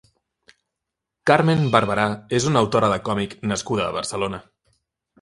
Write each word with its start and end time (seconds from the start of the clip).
Carmen 1.31 1.61
Barbarà 1.77 2.07
és 2.41 2.49
una 2.53 2.65
autora 2.65 2.93
de 2.97 3.01
còmic 3.11 3.39
nascuda 3.55 3.89
a 3.89 3.99
Barcelona. 4.01 4.45